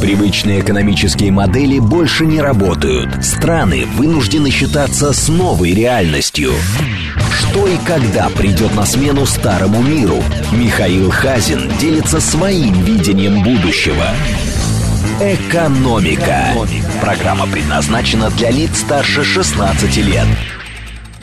[0.00, 3.24] Привычные экономические модели больше не работают.
[3.24, 6.52] Страны вынуждены считаться с новой реальностью.
[7.32, 10.22] Что и когда придет на смену старому миру?
[10.52, 14.04] Михаил Хазин делится своим видением будущего.
[15.20, 16.44] Экономика.
[17.00, 20.26] Программа предназначена для лиц старше 16 лет.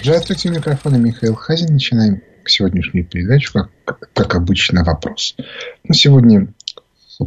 [0.01, 1.71] Здравствуйте, микрофон Михаил Хазин.
[1.71, 3.69] Начинаем сегодняшнюю передачу, как,
[4.13, 5.37] как обычно, вопрос.
[5.85, 6.47] Но сегодня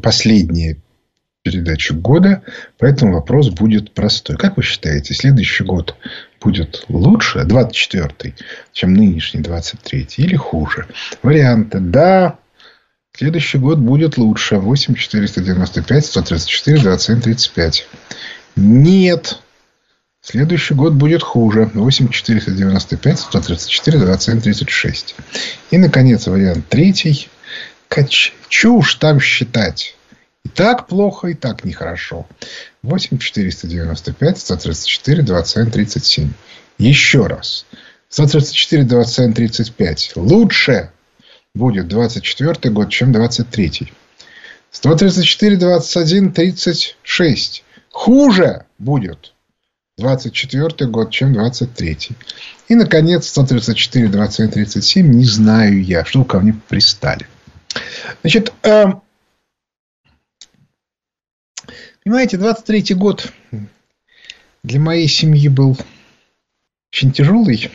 [0.03, 0.77] последняя
[1.43, 2.43] передача года,
[2.79, 4.37] поэтому вопрос будет простой.
[4.37, 5.97] Как вы считаете, следующий год
[6.41, 8.35] будет лучше, 24-й,
[8.73, 10.87] чем нынешний 23-й, или хуже?
[11.23, 11.81] Варианты.
[11.81, 12.39] Да,
[13.17, 14.57] следующий год будет лучше.
[14.57, 17.87] 8 495 134 27 35.
[18.57, 19.39] Нет.
[20.21, 21.71] Следующий год будет хуже.
[21.73, 25.17] 8 495 134 27 36.
[25.71, 27.29] И, наконец, вариант третий.
[28.49, 29.98] Чушь там считать.
[30.45, 32.27] И так плохо, и так нехорошо.
[32.83, 36.33] 8 495 134 27 37.
[36.79, 37.67] Еще раз.
[38.09, 40.13] 134 27 35.
[40.17, 40.91] Лучше
[41.55, 43.93] будет 24 год, чем 23.
[44.71, 47.65] 134 21 36.
[47.91, 49.35] Хуже будет
[49.99, 51.99] 24 год, чем 23.
[52.69, 55.11] И, наконец, 134 27 37.
[55.11, 57.27] Не знаю я, что ко мне пристали.
[58.23, 58.87] Значит, э,
[62.09, 63.31] Понимаете, 23-й год
[64.63, 65.77] для моей семьи был
[66.91, 67.71] очень тяжелый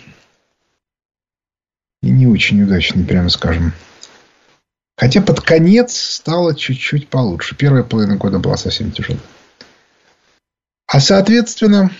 [2.01, 3.73] и не очень удачный, прямо скажем.
[4.97, 7.55] Хотя под конец стало чуть-чуть получше.
[7.55, 9.21] Первая половина года была совсем тяжелой.
[10.87, 11.91] А соответственно,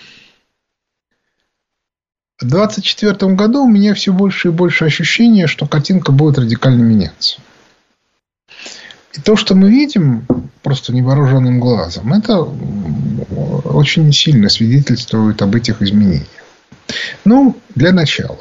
[2.40, 7.40] в 24 году у меня все больше и больше ощущения, что картинка будет радикально меняться.
[9.14, 10.26] И то, что мы видим
[10.62, 16.26] просто невооруженным глазом, это очень сильно свидетельствует об этих изменениях.
[17.24, 18.38] Ну, для начала.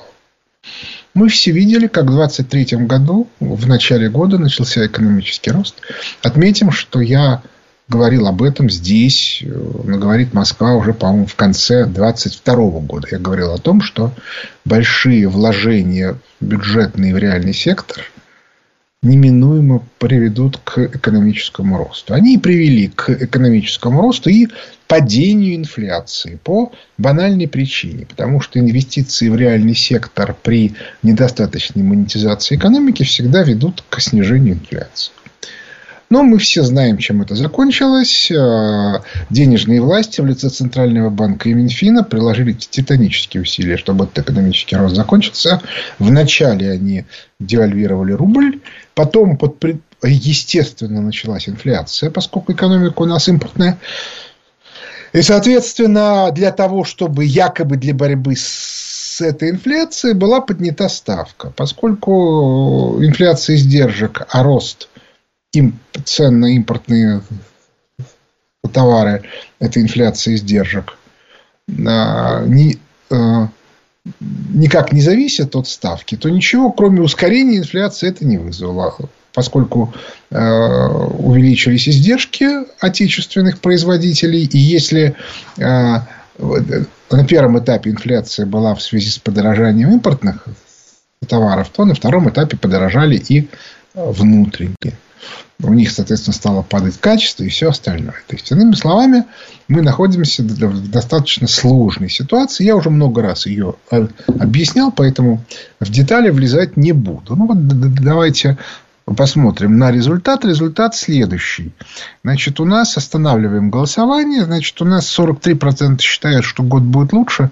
[1.13, 5.75] Мы все видели, как в 2023 году, в начале года, начался экономический рост.
[6.23, 7.43] Отметим, что я
[7.87, 13.07] говорил об этом здесь, говорит Москва уже, по-моему, в конце 2022 года.
[13.11, 14.11] Я говорил о том, что
[14.65, 18.03] большие вложения бюджетные в реальный сектор
[19.03, 22.13] неминуемо приведут к экономическому росту.
[22.13, 24.47] Они и привели к экономическому росту и
[24.87, 28.05] падению инфляции по банальной причине.
[28.05, 35.11] Потому что инвестиции в реальный сектор при недостаточной монетизации экономики всегда ведут к снижению инфляции.
[36.09, 38.29] Но мы все знаем, чем это закончилось.
[38.29, 38.99] Э,
[39.29, 44.95] денежные власти в лице Центрального банка и Минфина приложили титанические усилия, чтобы этот экономический рост
[44.95, 45.61] закончился.
[45.99, 47.05] Вначале они
[47.39, 48.59] девальвировали рубль,
[48.93, 49.57] потом под
[50.03, 53.79] естественно началась инфляция, поскольку экономика у нас импортная.
[55.13, 61.53] И, соответственно, для того, чтобы якобы для борьбы с этой инфляцией была поднята ставка.
[61.55, 64.89] Поскольку инфляция издержек, а рост
[65.53, 67.21] им, цен на импортные
[68.71, 69.23] товары–
[69.59, 70.97] это инфляция издержек,
[71.87, 73.49] а, не, а,
[74.19, 78.95] никак не зависит от ставки, то ничего, кроме ускорения инфляции, это не вызвало.
[79.33, 79.91] Поскольку
[80.29, 82.47] э, увеличились издержки
[82.79, 85.15] отечественных производителей, и если
[85.57, 90.45] э, на первом этапе инфляция была в связи с подорожанием импортных
[91.27, 93.49] товаров, то на втором этапе подорожали и
[93.95, 94.99] внутренние
[95.61, 98.15] у них, соответственно, стало падать качество и все остальное.
[98.27, 99.25] То есть, иными словами,
[99.67, 102.65] мы находимся в достаточно сложной ситуации.
[102.65, 103.75] Я уже много раз ее
[104.27, 105.43] объяснял, поэтому
[105.79, 107.35] в детали влезать не буду.
[107.35, 108.57] Ну, вот давайте
[109.05, 110.45] посмотрим на результат.
[110.45, 111.71] Результат следующий.
[112.23, 114.45] Значит, у нас останавливаем голосование.
[114.45, 117.51] Значит, у нас 43% считают, что год будет лучше,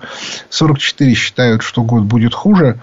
[0.50, 2.80] 44% считают, что год будет хуже.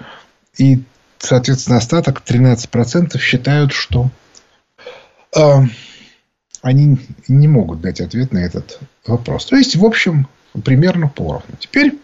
[0.57, 0.83] И,
[1.19, 4.11] соответственно, остаток 13% считают, что
[5.33, 6.99] они
[7.29, 9.47] не могут дать ответ на этот вопрос.
[9.47, 10.29] То есть, в общем,
[10.65, 11.57] примерно поровну.
[11.59, 11.99] Теперь,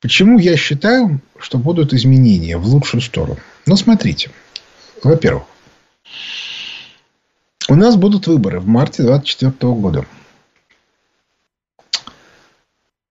[0.00, 3.38] почему я считаю, что будут изменения в лучшую сторону?
[3.66, 4.30] Ну, смотрите.
[5.02, 5.44] Во-первых,
[7.68, 10.06] у нас будут выборы в марте 2024 года.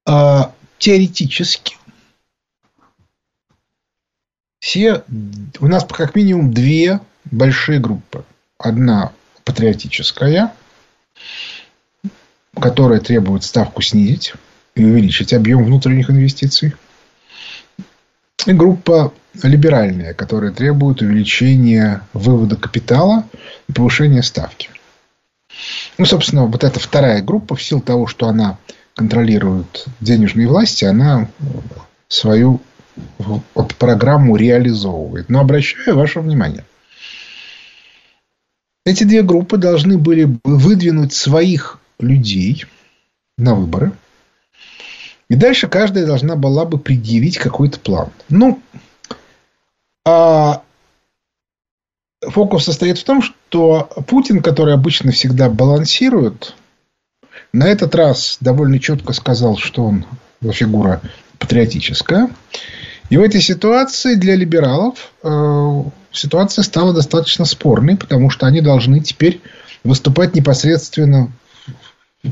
[0.06, 1.78] А, теоретически
[4.60, 5.04] все,
[5.60, 8.24] у нас как минимум две большие группы.
[8.58, 9.14] Одна
[9.50, 10.54] патриотическая,
[12.54, 14.34] которая требует ставку снизить
[14.76, 16.76] и увеличить объем внутренних инвестиций.
[18.46, 19.12] И группа
[19.42, 23.26] либеральная, которая требует увеличения вывода капитала
[23.68, 24.70] и повышения ставки.
[25.98, 28.60] Ну, собственно, вот эта вторая группа, в силу того, что она
[28.96, 31.28] контролирует денежные власти, она
[32.08, 32.62] свою
[33.80, 35.28] программу реализовывает.
[35.28, 36.66] Но обращаю ваше внимание.
[38.90, 42.66] Эти две группы должны были выдвинуть своих людей
[43.38, 43.92] на выборы.
[45.30, 48.10] И дальше каждая должна была бы предъявить какой-то план.
[48.30, 48.60] Ну,
[50.08, 50.64] а
[52.22, 56.56] фокус состоит в том, что Путин, который обычно всегда балансирует,
[57.54, 60.06] на этот раз довольно четко сказал, что он
[60.52, 61.00] фигура
[61.38, 62.28] патриотическая.
[63.12, 69.00] И в этой ситуации для либералов э, ситуация стала достаточно спорной, потому что они должны
[69.00, 69.42] теперь
[69.84, 71.32] выступать непосредственно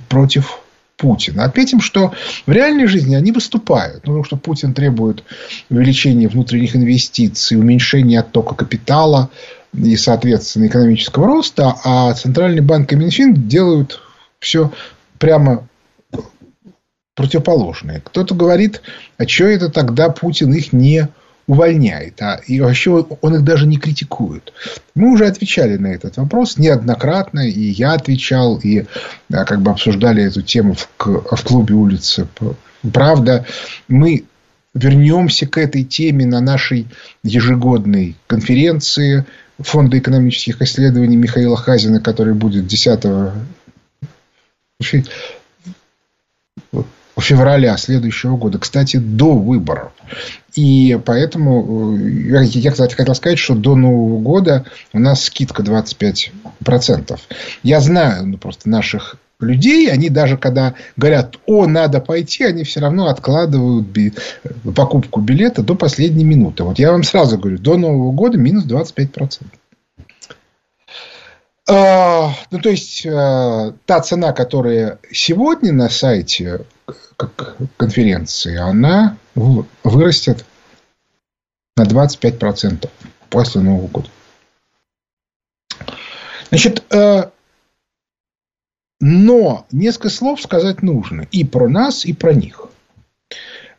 [0.09, 0.59] против
[0.97, 1.43] Путина.
[1.43, 2.13] Отметим, что
[2.45, 5.23] в реальной жизни они выступают, потому что Путин требует
[5.69, 9.29] увеличения внутренних инвестиций, уменьшения оттока капитала
[9.73, 14.01] и, соответственно, экономического роста, а Центральный банк и Минфин делают
[14.39, 14.71] все
[15.19, 15.67] прямо
[17.15, 18.01] противоположное.
[18.03, 18.81] Кто-то говорит,
[19.17, 21.07] а что это тогда Путин их не
[21.47, 24.51] увольняет, а и вообще он их даже не критикует.
[24.95, 28.85] Мы уже отвечали на этот вопрос неоднократно, и я отвечал, и
[29.29, 32.27] как бы обсуждали эту тему в, в клубе улицы.
[32.93, 33.45] Правда,
[33.87, 34.25] мы
[34.73, 36.87] вернемся к этой теме на нашей
[37.23, 39.25] ежегодной конференции
[39.59, 43.05] Фонда экономических исследований Михаила Хазина, который будет 10
[47.19, 49.91] февраля следующего года, кстати, до выборов.
[50.57, 57.19] И поэтому э, я, кстати, хотел сказать, что до Нового года у нас скидка 25%.
[57.61, 62.79] Я знаю ну, просто наших людей, они даже когда говорят, о, надо пойти, они все
[62.79, 64.13] равно откладывают би-
[64.75, 66.63] покупку билета до последней минуты.
[66.63, 69.29] Вот я вам сразу говорю, до Нового года минус 25%.
[71.69, 76.61] А, ну, то есть, а, та цена, которая сегодня на сайте
[77.17, 79.17] как конференции, она
[79.83, 80.45] вырастет
[81.75, 82.89] на 25%
[83.29, 84.09] после Нового года.
[86.49, 87.31] Значит, а,
[88.99, 92.67] но несколько слов сказать нужно и про нас, и про них.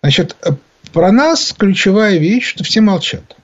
[0.02, 0.36] Значит,
[0.92, 3.36] про нас ключевая вещь, что все молчат.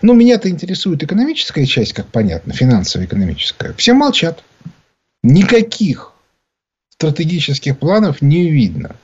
[0.00, 3.72] Ну, меня-то интересует экономическая часть, как понятно, финансово-экономическая.
[3.72, 4.44] Все молчат.
[5.24, 6.11] Никаких
[7.10, 8.96] стратегических планов не видно.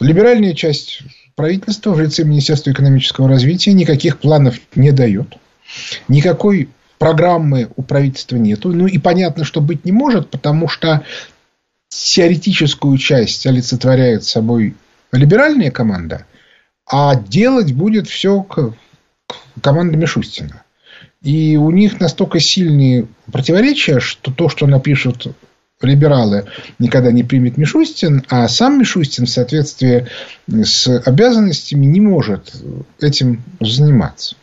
[0.00, 1.02] Либеральная часть
[1.34, 5.36] правительства в лице Министерства экономического развития никаких планов не дает.
[6.08, 6.68] Никакой
[6.98, 8.72] программы у правительства нету.
[8.72, 11.04] Ну, и понятно, что быть не может, потому что
[11.88, 14.74] теоретическую часть олицетворяет собой
[15.12, 16.24] либеральная команда–
[16.88, 18.46] а делать будет все
[19.60, 20.62] команда Мишустина.
[21.22, 25.34] И у них настолько сильные противоречия, что то, что напишут
[25.80, 26.46] либералы,
[26.78, 30.06] никогда не примет Мишустин, а сам Мишустин в соответствии
[30.48, 32.52] с обязанностями не может
[33.00, 34.36] этим заниматься.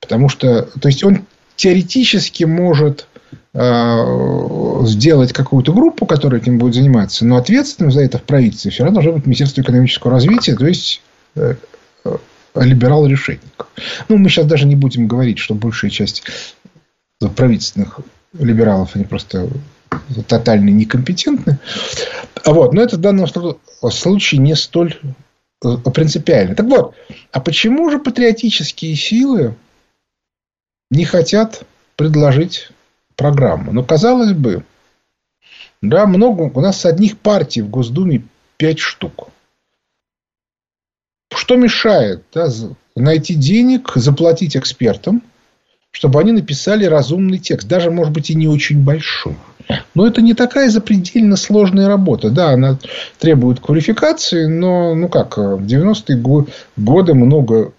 [0.00, 1.24] Потому что, то есть, он
[1.56, 3.08] теоретически может
[3.52, 8.84] э, сделать какую-то группу, которая этим будет заниматься, но ответственным за это в правительстве все
[8.84, 11.02] равно должно быть Министерство экономического развития, то есть
[11.38, 11.54] Э,
[12.54, 13.68] либерал-решетник.
[14.08, 16.24] Ну, мы сейчас даже не будем говорить, что большая часть
[17.36, 18.00] правительственных
[18.36, 19.48] либералов, они просто
[20.26, 21.58] тотально некомпетентны.
[22.44, 23.26] А вот, но это в данном
[23.90, 24.98] случае не столь
[25.64, 26.54] э, принципиально.
[26.54, 26.94] Так вот,
[27.32, 29.54] а почему же патриотические силы
[30.90, 31.64] не хотят
[31.96, 32.70] предложить
[33.16, 33.72] программу?
[33.72, 34.64] Ну, казалось бы,
[35.82, 38.24] да, много, у нас одних партий в Госдуме
[38.56, 39.28] пять штук.
[41.32, 42.48] Что мешает да,
[42.96, 45.22] найти денег, заплатить экспертам,
[45.90, 49.36] чтобы они написали разумный текст, даже, может быть, и не очень большой.
[49.94, 52.30] Но это не такая запредельно сложная работа.
[52.30, 52.78] Да, она
[53.18, 56.46] требует квалификации, но, ну как, в 90-е
[56.76, 57.72] годы много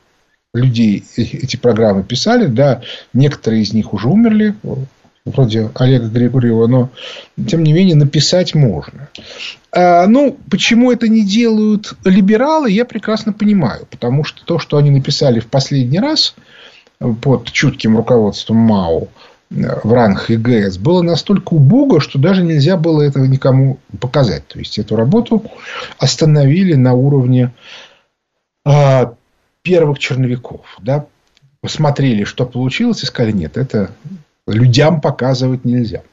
[0.53, 2.81] людей эти программы писали, да,
[3.13, 4.55] некоторые из них уже умерли,
[5.25, 6.89] вроде Олега Григорьева, но
[7.48, 9.10] тем не менее написать можно.
[9.72, 13.86] А, ну, почему это не делают либералы, я прекрасно понимаю.
[13.89, 16.36] Потому что то, что они написали в последний раз
[17.22, 19.08] под чутким руководством МАУ э,
[19.49, 24.47] в ранг ЕГС, было настолько убого, что даже нельзя было этого никому показать.
[24.47, 25.43] То есть, эту работу
[25.97, 27.51] остановили на уровне
[28.63, 29.15] а,
[29.63, 30.61] первых черновиков.
[30.81, 31.07] Да?
[31.61, 33.91] Посмотрели, что получилось, и сказали, нет, это
[34.47, 36.03] людям показывать нельзя.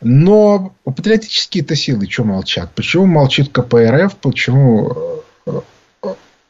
[0.00, 2.72] Но патриотические-то силы что молчат?
[2.74, 4.16] Почему молчит КПРФ?
[4.16, 5.60] Почему э,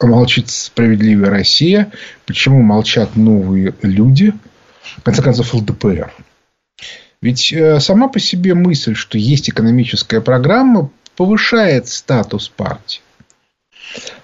[0.01, 1.91] молчит справедливая Россия?
[2.25, 4.33] Почему молчат новые люди?
[4.97, 6.11] В конце концов, ЛДПР.
[7.21, 13.01] Ведь сама по себе мысль, что есть экономическая программа, повышает статус партии.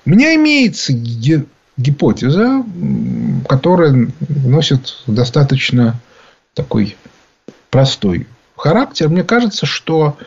[0.06, 0.94] У меня имеется
[1.78, 2.64] гипотеза,
[3.50, 6.00] которая носит достаточно
[6.54, 6.96] такой
[7.70, 9.10] простой характер.
[9.10, 10.18] Мне кажется, что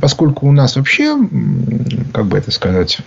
[0.00, 1.16] поскольку у нас вообще,
[2.14, 3.00] как бы это сказать,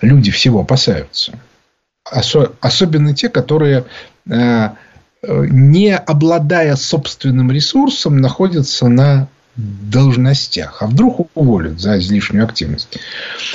[0.00, 1.38] люди всего опасаются,
[2.10, 3.84] особенно те, которые
[4.26, 4.70] э,
[5.22, 10.82] не обладая собственным ресурсом, находятся на должностях.
[10.82, 12.98] А вдруг уволят за излишнюю активность.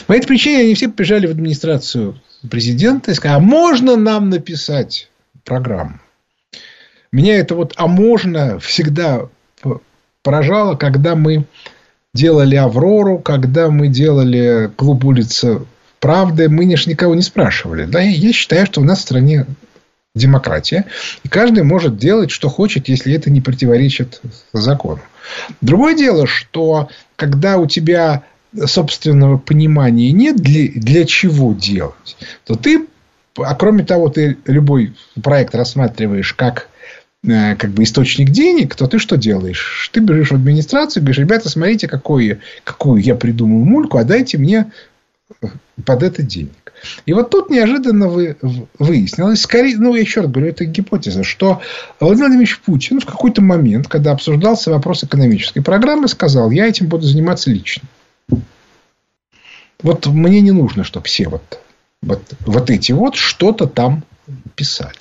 [0.06, 2.20] По этой причине они все побежали в администрацию
[2.50, 5.10] президента и сказали, а можно нам написать
[5.46, 6.00] программу?
[7.12, 9.28] Меня это вот «а можно» всегда
[10.24, 11.46] поражало, когда мы
[12.14, 15.62] делали «Аврору», когда мы делали «Клуб улицы
[16.04, 17.86] правды», мы никого не спрашивали.
[17.86, 18.02] Да?
[18.02, 19.46] Я считаю, что у нас в стране
[20.14, 20.84] демократия,
[21.24, 25.00] и каждый может делать, что хочет, если это не противоречит закону.
[25.62, 28.24] Другое дело, что когда у тебя
[28.66, 32.86] собственного понимания нет, для, для чего делать, то ты,
[33.38, 34.94] а кроме того, ты любой
[35.24, 36.68] проект рассматриваешь как
[37.26, 39.90] э, как бы источник денег, то ты что делаешь?
[39.94, 44.70] Ты бежишь в администрацию, говоришь, ребята, смотрите, какую, какую я придумал мульку, а дайте мне
[45.86, 46.74] под это денег.
[47.06, 48.38] И вот тут неожиданно вы,
[48.78, 51.62] выяснилось, скорее, ну, я еще раз говорю, это гипотеза, что
[52.00, 57.06] Владимир Владимирович Путин в какой-то момент, когда обсуждался вопрос экономической программы, сказал, я этим буду
[57.06, 57.88] заниматься лично.
[59.82, 61.60] Вот мне не нужно, чтобы все вот,
[62.02, 64.04] вот, вот эти вот что-то там
[64.56, 64.96] писали.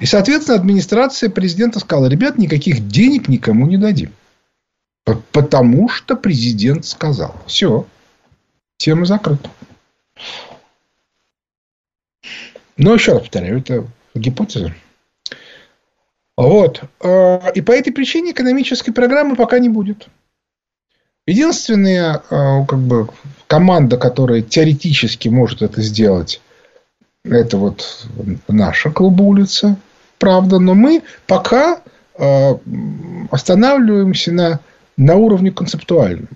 [0.00, 4.12] И, соответственно, администрация президента сказала, ребят, никаких денег никому не дадим.
[5.04, 7.36] Потому что президент сказал.
[7.46, 7.86] Все.
[8.84, 9.48] Тема закрыта.
[12.76, 14.74] Но еще раз повторяю, это гипотеза.
[16.36, 16.82] Вот.
[17.00, 20.08] А, и по этой причине экономической программы пока не будет.
[21.26, 23.08] Единственная а, как бы,
[23.46, 26.42] команда, которая теоретически может это сделать,
[27.24, 28.06] это вот
[28.48, 29.78] наша клуба улица.
[30.18, 31.80] Правда, но мы пока
[32.18, 32.60] а,
[33.30, 34.60] останавливаемся на,
[34.98, 36.28] на уровне концептуальном.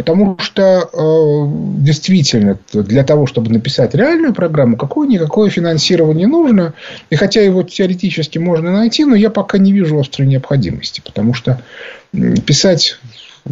[0.00, 6.72] Потому что э, действительно для того, чтобы написать реальную программу, какое-никакое финансирование нужно.
[7.10, 11.02] И хотя его теоретически можно найти, но я пока не вижу острой необходимости.
[11.04, 11.60] Потому что
[12.12, 12.98] писать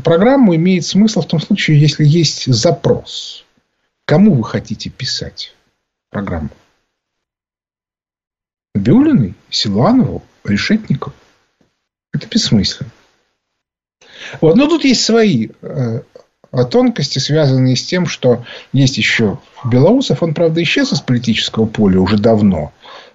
[0.03, 3.45] программу имеет смысл в том случае, если есть запрос.
[4.07, 5.55] Кому вы хотите писать
[6.09, 6.49] программу?
[8.75, 11.15] Бюлиной, Силуанову, Решетникову?
[12.15, 12.91] Это бессмысленно.
[14.41, 14.57] Вот.
[14.57, 16.01] Но тут есть свои э,
[16.51, 20.23] тонкости, связанные с тем, что есть еще Белоусов.
[20.23, 22.73] Он, правда, исчез из политического поля уже давно.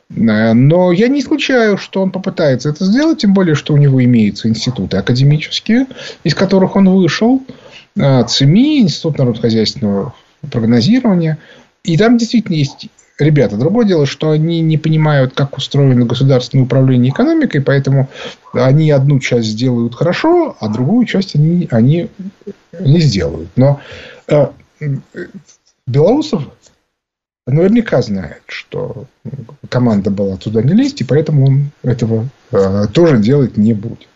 [0.09, 4.03] Э, но я не исключаю, что он попытается это сделать, тем более, что у него
[4.03, 5.87] имеются институты академические,
[6.23, 7.41] из которых он вышел.
[7.95, 10.13] Э, ЦМИ, Институт народхозяйственного
[10.51, 11.37] прогнозирования.
[11.83, 12.87] И там действительно есть
[13.23, 13.57] ребята.
[13.57, 18.09] Другое дело, что они не понимают, как устроено государственное управление экономикой, поэтому
[18.53, 22.09] они одну часть сделают хорошо, а другую часть они, они
[22.79, 23.49] не сделают.
[23.55, 23.79] Но
[24.27, 24.47] э,
[25.87, 26.43] Белоусов
[27.45, 29.05] наверняка знает, что
[29.69, 34.07] команда была туда не лезть, и поэтому он этого э, тоже делать не будет.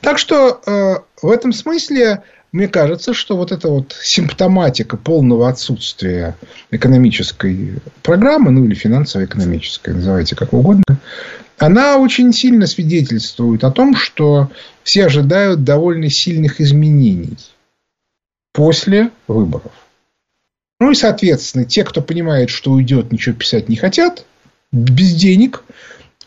[0.00, 6.36] Так что э, в этом смысле мне кажется, что вот эта вот симптоматика полного отсутствия
[6.70, 10.98] экономической программы, ну или финансово-экономической, называйте как угодно,
[11.58, 14.50] она очень сильно свидетельствует о том, что
[14.82, 17.36] все ожидают довольно сильных изменений
[18.52, 19.72] после выборов.
[20.80, 24.24] Ну и, соответственно, те, кто понимает, что уйдет, ничего писать не хотят,
[24.72, 25.62] без денег.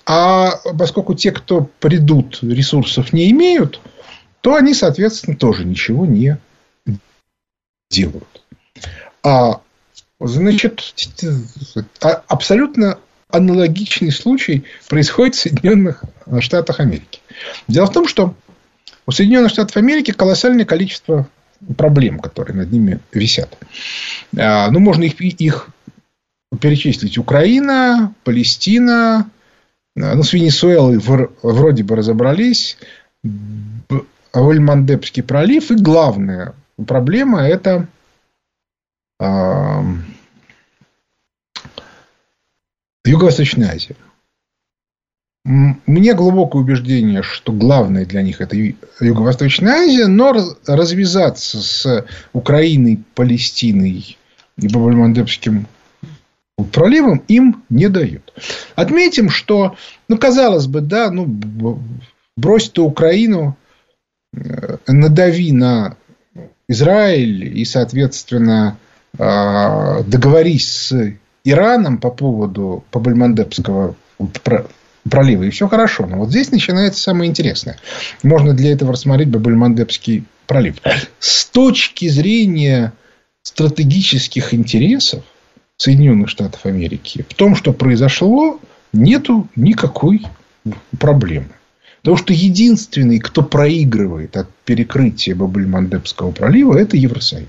[0.06, 3.82] А поскольку те, кто придут, ресурсов не имеют–
[4.44, 6.38] то они, соответственно, тоже ничего не
[7.90, 8.44] делают.
[9.24, 9.62] А,
[10.20, 10.84] значит,
[12.02, 16.04] а, абсолютно аналогичный случай происходит в Соединенных
[16.42, 17.22] Штатах Америки.
[17.70, 18.36] Дело в том, что
[19.06, 21.26] у Соединенных Штатов Америки колоссальное количество
[21.78, 23.58] проблем, которые над ними висят.
[24.38, 25.70] А, ну, можно их, их
[26.60, 27.18] перечислить.
[27.18, 29.30] Украина, Палестина,
[29.96, 32.78] ну, с Венесуэлой вроде бы разобрались.
[34.34, 35.72] Ольмандепский пролив.
[35.72, 36.54] И главная
[36.88, 37.88] проблема– это
[39.20, 39.82] э,
[43.06, 43.96] Юго-Восточная Азия.
[45.46, 50.34] Мне глубокое убеждение, что главное для них это Юго-Восточная Азия, но
[50.66, 54.18] развязаться с Украиной, Палестиной
[54.58, 55.68] и Бабальмандепским
[56.72, 58.34] проливом им не дают.
[58.76, 59.76] Отметим, что,
[60.08, 61.28] ну, казалось бы, да, ну,
[62.38, 63.58] брось ты Украину,
[64.88, 65.96] надави на
[66.68, 68.78] Израиль и, соответственно,
[69.18, 71.14] э, договорись с
[71.44, 73.96] Ираном по поводу Пабельмандепского
[75.10, 76.06] пролива, и все хорошо.
[76.06, 77.78] Но вот здесь начинается самое интересное.
[78.24, 80.78] Можно для этого рассмотреть Бабельмандепский пролив.
[81.20, 82.94] С точки зрения
[83.44, 85.24] стратегических интересов
[85.78, 88.60] Соединенных Штатов Америки в том, что произошло,
[88.94, 90.26] нету никакой
[90.98, 91.50] проблемы.
[92.04, 97.48] Потому что единственный, кто проигрывает от перекрытия Бабельмандепского пролива, это Евросоюз.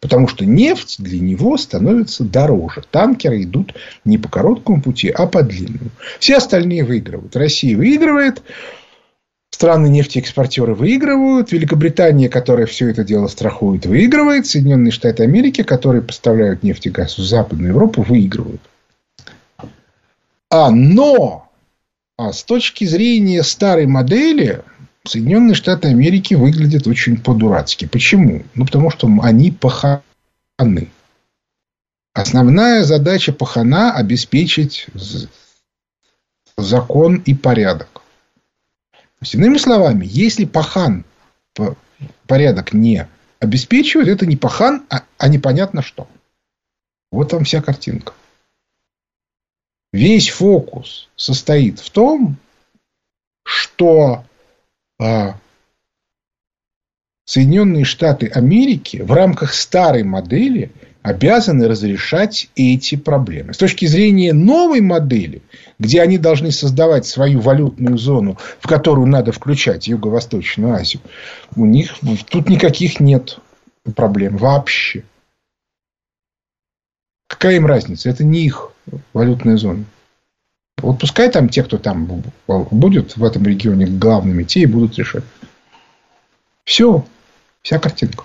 [0.00, 2.82] Потому что нефть для него становится дороже.
[2.90, 5.90] Танкеры идут не по короткому пути, а по длинному.
[6.18, 7.36] Все остальные выигрывают.
[7.36, 8.42] Россия выигрывает.
[9.50, 11.52] Страны нефтеэкспортеры выигрывают.
[11.52, 14.44] Великобритания, которая все это дело страхует, выигрывает.
[14.44, 18.60] Соединенные Штаты Америки, которые поставляют нефть и газ в Западную Европу, выигрывают.
[20.50, 21.51] А, но
[22.22, 24.62] а с точки зрения старой модели,
[25.04, 27.86] Соединенные Штаты Америки выглядят очень по-дурацки.
[27.86, 28.44] Почему?
[28.54, 30.02] Ну, потому что они паханы.
[32.14, 34.86] Основная задача пахана– обеспечить
[36.56, 37.88] закон и порядок.
[38.92, 41.04] То есть, иными словами, если пахан
[42.28, 43.08] порядок не
[43.40, 46.06] обеспечивает, это не пахан, а, а непонятно что.
[47.10, 48.12] Вот вам вся картинка.
[49.92, 52.36] Весь фокус состоит в том,
[53.44, 54.24] что
[54.98, 55.36] а
[57.24, 60.72] Соединенные Штаты Америки в рамках старой модели
[61.02, 63.54] обязаны разрешать эти проблемы.
[63.54, 65.42] С точки зрения новой модели,
[65.78, 71.02] где они должны создавать свою валютную зону, в которую надо включать Юго-Восточную Азию,
[71.56, 71.96] у них
[72.28, 73.38] тут никаких нет
[73.96, 75.04] проблем вообще.
[77.28, 78.10] Какая им разница?
[78.10, 78.71] Это не их
[79.12, 79.84] валютная зона.
[80.78, 85.24] Вот пускай там те, кто там будет в этом регионе главными, те и будут решать.
[86.64, 87.04] Все.
[87.62, 88.24] Вся картинка.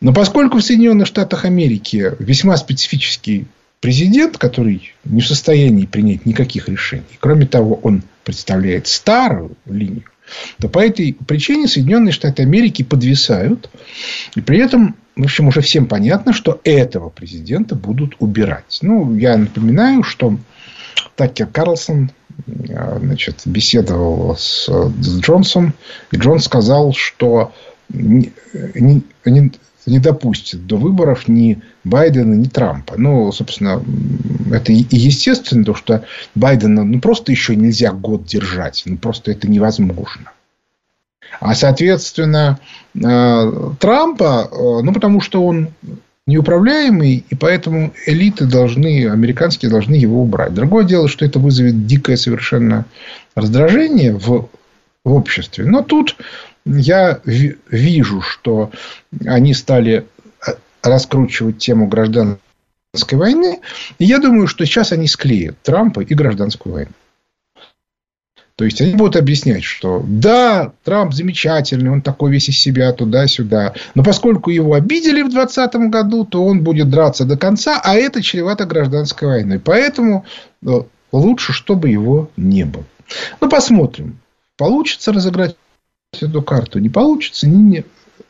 [0.00, 3.46] Но поскольку в Соединенных Штатах Америки весьма специфический
[3.80, 10.04] президент, который не в состоянии принять никаких решений, кроме того, он представляет старую линию,
[10.58, 13.68] то по этой причине Соединенные Штаты Америки подвисают.
[14.36, 18.78] И при этом, в общем, уже всем понятно, что этого президента будут убирать.
[18.82, 20.38] Ну, я напоминаю, что
[21.16, 22.10] Такер Карлсон
[22.46, 25.74] э, значит, беседовал с, с Джонсом,
[26.12, 27.52] и Джон сказал, что
[27.90, 28.32] не,
[28.74, 29.52] не,
[29.86, 32.94] не допустит до выборов ни Байдена, ни Трампа.
[32.96, 33.82] Ну, собственно,
[34.50, 38.82] это и естественно, потому что Байдена ну, просто еще нельзя год держать.
[38.86, 40.32] Ну, просто это невозможно.
[41.40, 42.58] А, соответственно,
[42.94, 45.70] э, Трампа, э, ну, потому что он
[46.26, 50.54] неуправляемый, и поэтому элиты должны, американские должны его убрать.
[50.54, 52.84] Другое дело, что это вызовет дикое совершенно
[53.34, 54.48] раздражение в,
[55.04, 55.64] в обществе.
[55.64, 56.16] Но тут
[56.64, 58.70] я вижу, что
[59.26, 60.06] они стали
[60.46, 62.38] э, раскручивать тему гражданской
[63.18, 63.60] войны.
[63.98, 66.92] И я думаю, что сейчас они склеят Трампа и гражданскую войну.
[68.62, 73.74] То есть они будут объяснять, что да, Трамп замечательный, он такой весь из себя туда-сюда.
[73.96, 78.22] Но поскольку его обидели в 2020 году, то он будет драться до конца, а это
[78.22, 79.58] чревато гражданской войной.
[79.58, 80.24] Поэтому
[80.64, 82.84] э, лучше, чтобы его не было.
[83.40, 84.20] Ну, посмотрим.
[84.56, 85.56] Получится разыграть
[86.20, 87.84] эту карту, не получится, не, не,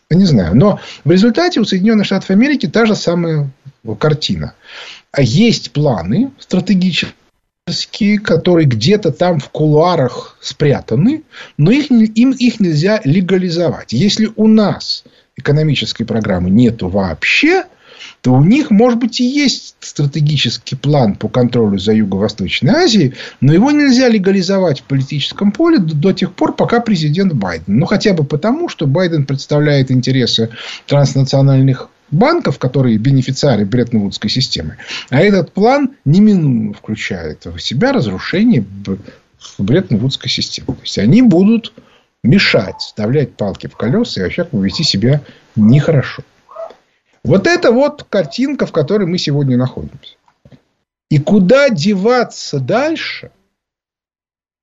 [0.08, 0.56] не знаю.
[0.56, 3.50] Но в результате у Соединенных Штатов Америки та же самая
[3.98, 4.54] картина.
[5.10, 7.12] А есть планы стратегические
[8.24, 11.22] которые где-то там в кулуарах спрятаны,
[11.56, 13.92] но их, им их нельзя легализовать.
[13.92, 15.04] Если у нас
[15.36, 17.64] экономической программы нету вообще,
[18.20, 23.52] то у них, может быть, и есть стратегический план по контролю за Юго-Восточной Азией, но
[23.52, 27.78] его нельзя легализовать в политическом поле до, тех пор, пока президент Байден.
[27.78, 30.50] Ну, хотя бы потому, что Байден представляет интересы
[30.86, 34.76] транснациональных банков, которые бенефициары Бреттон-Вудской системы.
[35.10, 38.64] А этот план неминуемо включает в себя разрушение
[39.58, 40.74] Бреттон-Вудской системы.
[40.76, 41.72] То есть, они будут
[42.22, 45.22] мешать, вставлять палки в колеса и вообще вести себя
[45.56, 46.22] нехорошо.
[47.24, 50.16] Вот это вот картинка, в которой мы сегодня находимся.
[51.10, 53.30] И куда деваться дальше,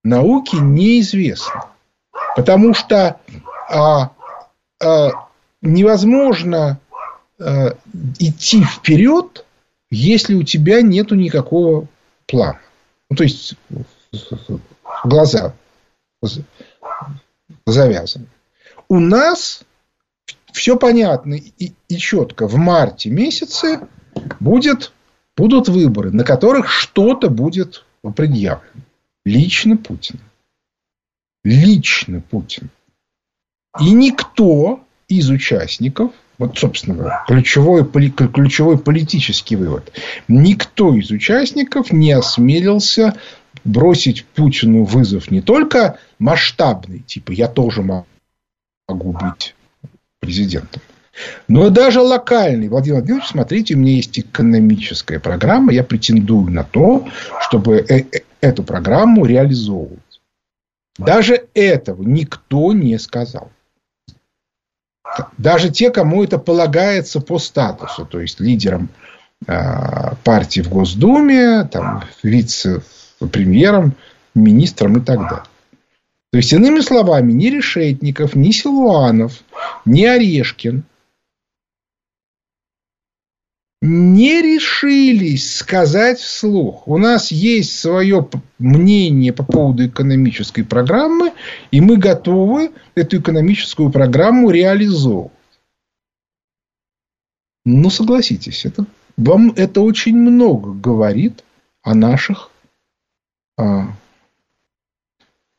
[0.04, 1.66] науке неизвестно.
[2.36, 3.20] Потому что
[3.70, 4.12] а,
[4.82, 5.10] а,
[5.62, 6.80] невозможно
[7.40, 7.74] Э,
[8.20, 9.46] идти вперед,
[9.90, 11.88] если у тебя нету никакого
[12.28, 12.60] плана.
[13.10, 13.56] Ну, то есть,
[15.04, 15.54] глаза
[17.66, 18.28] завязаны.
[18.90, 19.64] У нас
[20.52, 22.48] все понятно и, и четко.
[22.48, 23.88] В марте месяце
[24.40, 24.92] будет
[25.38, 28.84] будут выборы, на которых что-то будет предъявлено.
[29.24, 30.20] Лично Путин.
[31.46, 32.70] Лично Путин.
[33.80, 39.92] И никто из участников, вот, собственно, ключевой, ключевой политический вывод,
[40.28, 43.16] никто из участников не осмелился
[43.66, 49.54] бросить Путину вызов не только масштабный, типа я тоже могу быть
[50.22, 50.82] президентом,
[51.50, 52.70] но даже локальный.
[52.70, 57.06] Владимир Владимирович, смотрите, у меня есть экономическая программа, я претендую на то,
[57.42, 60.00] чтобы э, э, эту программу реализовывать.
[60.98, 63.52] Даже этого никто не сказал.
[65.38, 68.90] Даже те, кому это полагается по статусу, то есть лидерам
[69.48, 73.94] э, партии в Госдуме, там, вице-премьером,
[74.36, 75.44] министром и так далее.
[76.32, 79.34] То есть, иными словами, ни Решетников, ни Силуанов,
[79.86, 80.84] ни Орешкин
[83.82, 86.88] не решились сказать вслух.
[86.88, 91.34] У нас есть свое мнение по поводу экономической программы,
[91.72, 95.32] и мы готовы эту экономическую программу реализовывать.
[97.66, 101.44] Ну, согласитесь, это, вам это очень много говорит
[101.82, 102.52] о наших
[103.58, 103.94] а,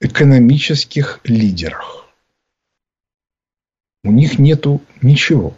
[0.01, 2.07] экономических лидерах.
[4.03, 5.55] У них нету ничего.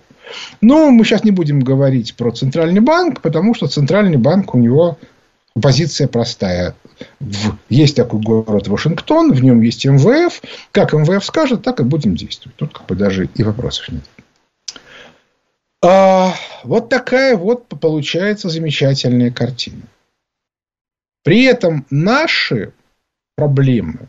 [0.61, 4.99] Но мы сейчас не будем говорить про Центральный банк, потому что Центральный банк у него
[5.61, 6.75] позиция простая.
[7.69, 10.41] Есть такой город Вашингтон, в нем есть МВФ.
[10.71, 12.57] Как МВФ скажет, так и будем действовать.
[12.57, 14.05] Тут как бы даже и вопросов нет.
[15.85, 19.83] А, вот такая вот получается замечательная картина.
[21.25, 22.73] При этом наши
[23.37, 24.09] проблемы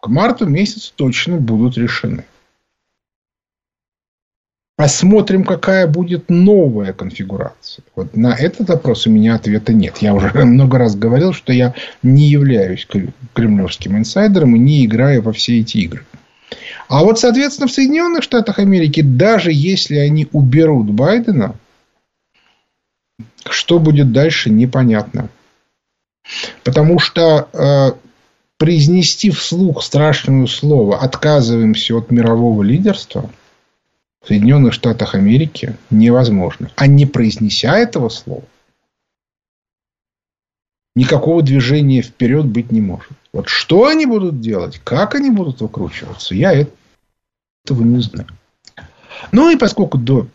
[0.00, 2.24] к марту месяцу точно будут решены.
[4.76, 7.84] Посмотрим, какая будет новая конфигурация.
[7.94, 9.98] Вот на этот вопрос у меня ответа нет.
[9.98, 12.88] Я уже много раз говорил, что я не являюсь
[13.34, 16.04] кремлевским инсайдером и не играю во все эти игры.
[16.88, 21.54] А вот, соответственно, в Соединенных Штатах Америки, даже если они уберут Байдена,
[23.48, 25.28] что будет дальше, непонятно.
[26.64, 27.92] Потому что э,
[28.58, 33.30] произнести вслух страшное слово «отказываемся от мирового лидерства»–
[34.22, 36.70] в Соединенных Штатах Америки невозможно.
[36.76, 38.44] А не произнеся этого слова,
[40.94, 43.12] никакого движения вперед быть не может.
[43.32, 46.66] Вот что они будут делать, как они будут выкручиваться, я
[47.64, 48.28] этого не знаю.
[49.30, 50.26] Ну и поскольку до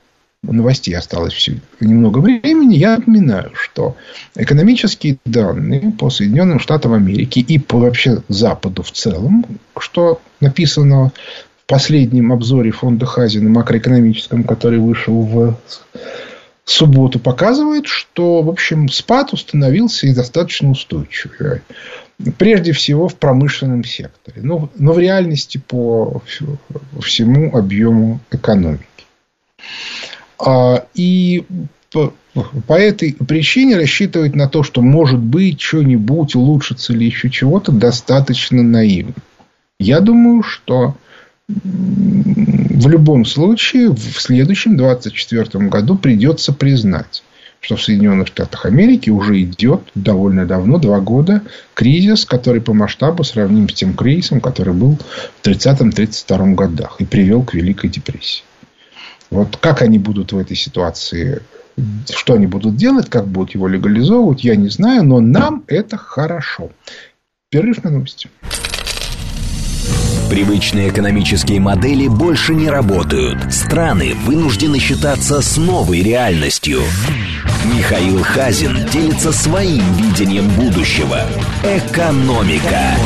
[0.44, 3.98] новостей осталось все немного времени, я напоминаю, что
[4.36, 9.46] экономические данные по Соединенным Штатам Америки и по вообще Западу в целом,
[9.78, 11.12] что написано
[11.68, 15.58] последнем обзоре фонда Хазина макроэкономическом, который вышел в
[16.64, 21.62] субботу, показывает, что, в общем, спад установился и достаточно устойчивый.
[22.38, 24.42] Прежде всего в промышленном секторе.
[24.42, 26.22] Но, но в реальности по
[27.02, 28.86] всему объему экономики.
[30.40, 31.46] А, и
[31.92, 32.14] по,
[32.68, 38.64] по этой причине рассчитывать на то, что может быть что-нибудь улучшится или еще чего-то, достаточно
[38.64, 39.14] наивно.
[39.80, 40.96] Я думаю, что
[41.50, 47.24] в любом случае в следующем 24 году придется признать,
[47.60, 51.42] что в Соединенных Штатах Америки уже идет довольно давно, два года,
[51.74, 54.98] кризис, который по масштабу сравним с тем кризисом, который был
[55.42, 58.44] в 30-32 годах и привел к Великой депрессии.
[59.30, 61.42] Вот как они будут в этой ситуации,
[62.10, 66.72] что они будут делать, как будут его легализовывать, я не знаю, но нам это хорошо.
[67.50, 68.30] Перерыв на новости.
[70.30, 73.52] Привычные экономические модели больше не работают.
[73.52, 76.80] Страны вынуждены считаться с новой реальностью.
[77.66, 81.20] Михаил Хазин делится своим видением будущего.
[81.64, 82.98] Экономика.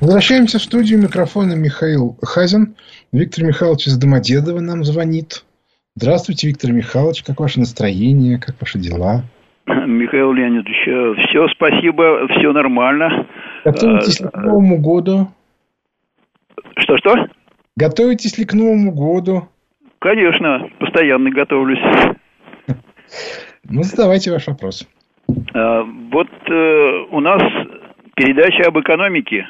[0.00, 2.74] Возвращаемся в студию микрофона Михаил Хазин.
[3.12, 5.44] Виктор Михайлович из Домодедова нам звонит.
[5.94, 7.22] Здравствуйте, Виктор Михайлович.
[7.22, 8.38] Как ваше настроение?
[8.38, 9.22] Как ваши дела?
[9.66, 13.26] Михаил Леонидович, э, все спасибо, все нормально.
[13.64, 15.28] Готовитесь к Новому году?
[16.78, 17.28] Что-что?
[17.76, 19.48] Готовитесь ли к Новому году?
[19.98, 21.80] Конечно, постоянно готовлюсь.
[23.68, 24.88] Ну, задавайте ваш вопрос.
[25.54, 27.42] А, вот э, у нас
[28.14, 29.46] передача об экономике,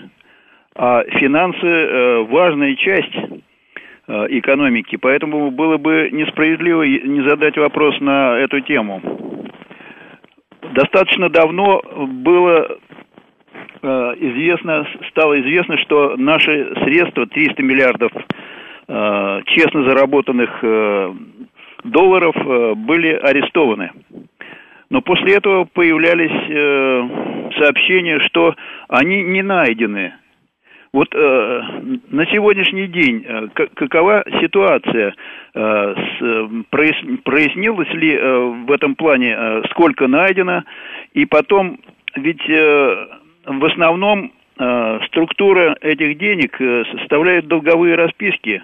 [0.74, 8.38] а финансы э, важная часть э, экономики, поэтому было бы несправедливо не задать вопрос на
[8.38, 9.02] эту тему.
[10.74, 12.78] Достаточно давно было
[14.18, 18.12] известно, стало известно, что наши средства, 300 миллиардов
[18.88, 21.14] э, честно заработанных э,
[21.84, 22.34] долларов,
[22.76, 23.90] были арестованы.
[24.90, 28.54] но после этого появлялись э, сообщения, что
[28.88, 30.14] они не найдены.
[30.92, 31.62] Вот э,
[32.10, 35.14] на сегодняшний день э, какова ситуация?
[35.54, 40.62] Э, э, прояснилось ли э, в этом плане, э, сколько найдено?
[41.12, 41.78] И потом,
[42.14, 43.06] ведь э,
[43.46, 48.62] в основном э, структура этих денег э, составляет долговые расписки.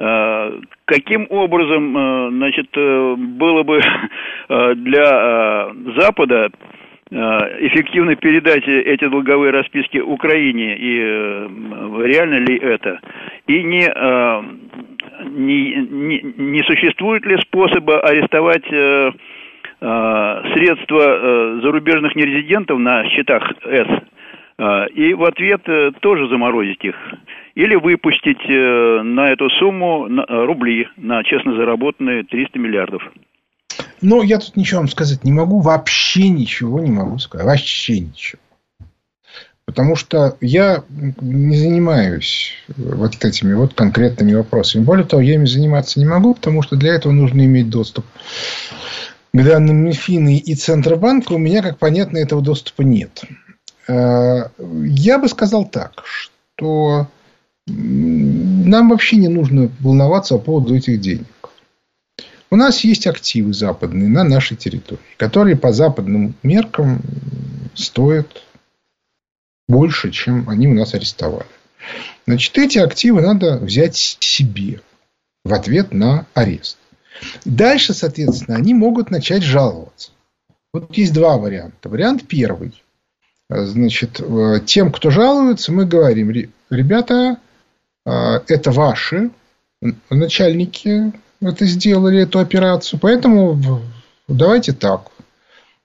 [0.00, 3.80] Э, каким образом, значит, было бы
[4.48, 6.50] для Запада
[7.10, 10.98] эффективно передать эти долговые расписки Украине, и
[12.04, 13.00] реально ли это?
[13.46, 13.88] И не,
[15.24, 18.66] не, не, не существует ли способа арестовать
[19.80, 23.86] средства зарубежных нерезидентов на счетах С?
[24.94, 25.62] И в ответ
[26.00, 26.96] тоже заморозить их.
[27.54, 33.02] Или выпустить на эту сумму рубли на честно заработанные 300 миллиардов.
[34.02, 35.60] Но я тут ничего вам сказать не могу.
[35.60, 37.46] Вообще ничего не могу сказать.
[37.46, 38.40] Вообще ничего.
[39.64, 40.82] Потому что я
[41.20, 44.82] не занимаюсь вот этими вот конкретными вопросами.
[44.82, 48.06] Более того, я ими заниматься не могу, потому что для этого нужно иметь доступ
[49.32, 51.32] к данным Минфина и Центробанка.
[51.32, 53.24] У меня, как понятно, этого доступа нет.
[53.88, 57.08] Э, я бы сказал так, что
[57.66, 61.26] нам вообще не нужно волноваться по поводу этих денег.
[62.50, 67.02] У нас есть активы западные на нашей территории, которые по западным меркам
[67.74, 68.42] стоят
[69.68, 71.46] больше, чем они у нас арестовали.
[72.26, 74.80] Значит, эти активы надо взять себе
[75.44, 76.77] в ответ на арест.
[77.44, 80.10] Дальше, соответственно, они могут начать жаловаться.
[80.72, 81.88] Вот есть два варианта.
[81.88, 82.82] Вариант первый.
[83.50, 86.30] Значит, э, тем, кто жалуется, мы говорим,
[86.70, 87.38] ребята,
[88.04, 89.30] э, это ваши
[90.10, 92.98] начальники это сделали, эту операцию.
[93.00, 93.82] Поэтому
[94.26, 95.10] давайте так.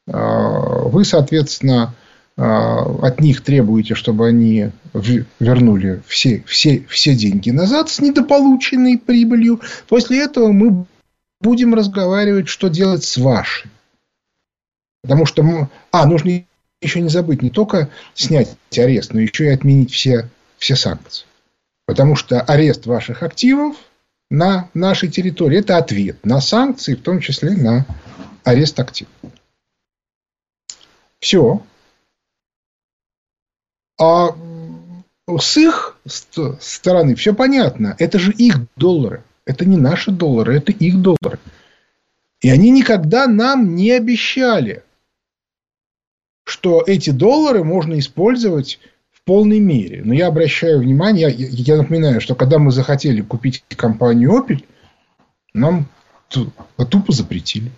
[0.08, 1.94] А, вы, соответственно,
[2.36, 4.72] от них требуете, чтобы они
[5.40, 9.62] вернули все, все, все деньги назад с недополученной прибылью.
[9.88, 10.86] После этого мы
[11.44, 13.70] будем разговаривать, что делать с вашей.
[15.04, 16.46] Потому что, а, нужно
[16.82, 21.26] еще не забыть, не только снять арест, но еще и отменить все, все санкции.
[21.86, 23.76] Потому что арест ваших активов–
[24.34, 25.60] на нашей территории.
[25.60, 27.86] Это ответ на санкции, в том числе на
[28.44, 29.14] арест активов.
[31.20, 31.62] Все.
[34.00, 34.36] А
[35.40, 35.98] с их
[36.60, 37.96] стороны все понятно.
[38.00, 39.24] Это же их доллары.
[39.46, 41.40] Это не наши доллары, это их доллары.
[42.42, 44.84] И они никогда нам не обещали,
[46.46, 48.80] что эти доллары можно использовать
[49.26, 50.02] полной мере.
[50.04, 54.64] Но я обращаю внимание, я, я напоминаю, что когда мы захотели купить компанию Opel,
[55.54, 55.88] нам
[56.28, 57.72] тупо запретили.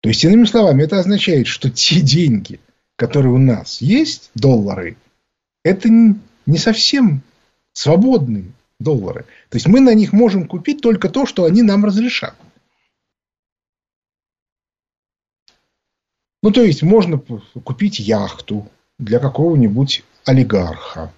[0.00, 2.60] То есть, иными словами, это означает, что те деньги,
[2.96, 4.96] которые у нас есть, доллары,
[5.64, 7.22] это не совсем
[7.72, 8.46] свободные
[8.78, 9.26] доллары.
[9.48, 12.34] То есть, мы на них можем купить только то, что они нам разрешат.
[16.42, 21.12] Ну, то есть, можно купить яхту для какого-нибудь олигарха.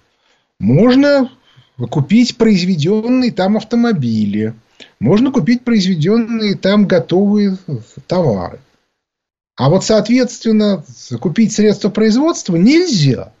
[0.59, 1.31] Можно
[1.89, 4.53] купить произведенные там автомобили.
[4.99, 7.57] Можно купить произведенные там готовые
[8.07, 8.59] товары.
[9.55, 10.83] А вот, соответственно,
[11.19, 13.31] купить средства производства нельзя.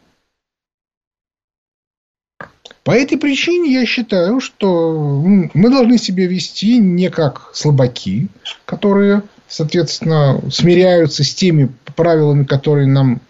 [2.85, 5.23] По этой причине я считаю, что
[5.55, 8.27] мы должны себя вести не как слабаки,
[8.65, 13.21] которые, соответственно, смиряются с теми правилами, которые нам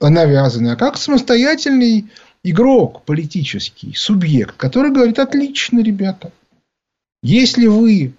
[0.00, 2.06] навязаны, а как самостоятельный
[2.44, 6.30] игрок политический, субъект, который говорит, отлично, ребята,
[7.24, 8.14] если вы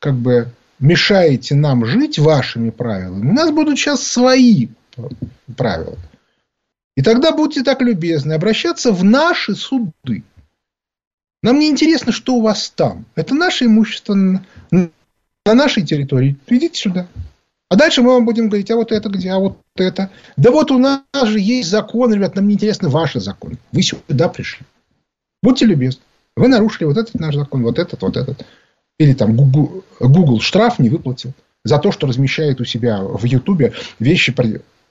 [0.00, 0.48] как бы
[0.80, 4.68] мешаете нам жить вашими правилами, у нас будут сейчас свои
[5.56, 5.96] правила.
[6.98, 10.24] И тогда будьте так любезны обращаться в наши суды.
[11.44, 13.04] Нам не интересно, что у вас там.
[13.14, 14.90] Это наше имущество на
[15.46, 16.36] нашей территории.
[16.48, 17.06] Идите сюда.
[17.68, 20.10] А дальше мы вам будем говорить, а вот это где, а вот это.
[20.36, 23.58] Да вот у нас же есть закон, ребят, нам не интересны ваши законы.
[23.70, 24.66] Вы сюда пришли.
[25.40, 26.02] Будьте любезны.
[26.34, 28.44] Вы нарушили вот этот наш закон, вот этот, вот этот.
[28.98, 31.32] Или там Google, Google штраф не выплатил
[31.64, 34.32] за то, что размещает у себя в Ютубе вещи,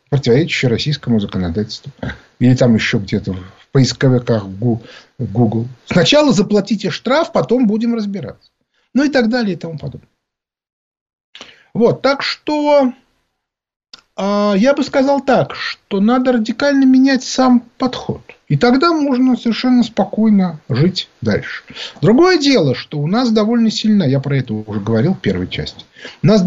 [0.10, 1.92] противоречащие российскому законодательству.
[2.40, 5.68] Или там еще где-то в поисковиках Google.
[5.86, 8.52] Сначала заплатите штраф, потом будем разбираться.
[8.94, 10.10] Ну и так далее и тому подобное.
[11.74, 12.94] Вот, так что
[14.16, 18.22] э, я бы сказал так, что надо радикально менять сам подход.
[18.48, 21.64] И тогда можно совершенно спокойно жить дальше.
[22.02, 25.84] Другое дело, что у нас довольно сильна, я про это уже говорил в первой части,
[26.24, 26.44] у нас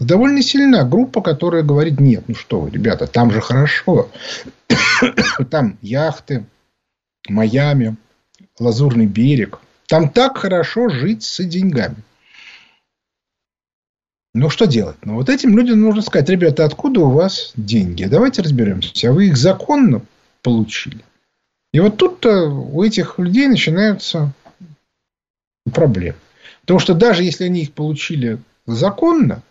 [0.00, 4.10] довольно сильна группа, которая говорит, нет, ну что вы, ребята, там же хорошо.
[5.50, 6.44] Там яхты,
[7.28, 7.96] Майами,
[8.58, 9.60] Лазурный берег.
[9.86, 11.96] Там так хорошо жить с деньгами.
[14.32, 14.96] Ну, что делать?
[15.04, 18.04] Ну, вот этим людям нужно сказать, ребята, откуда у вас деньги?
[18.04, 19.08] Давайте разберемся.
[19.08, 20.02] А вы их законно
[20.42, 21.04] получили?
[21.74, 24.32] И вот тут-то у этих людей начинаются
[25.72, 26.16] проблемы.
[26.60, 29.42] Потому что даже если они их получили законно,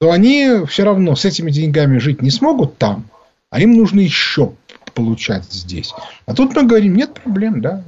[0.00, 3.08] то они все равно с этими деньгами жить не смогут там,
[3.50, 4.54] а им нужно еще
[4.94, 5.94] получать здесь.
[6.26, 7.84] А тут мы говорим, нет проблем, да.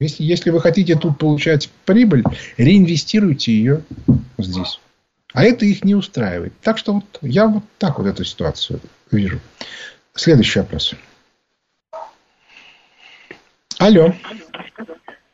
[0.00, 2.24] Если, если вы хотите тут получать прибыль,
[2.56, 3.84] реинвестируйте ее
[4.38, 4.80] здесь.
[5.32, 6.54] А это их не устраивает.
[6.60, 8.80] Так что вот я вот так вот эту ситуацию
[9.12, 9.38] вижу.
[10.16, 10.96] Следующий вопрос.
[13.82, 14.12] Алло.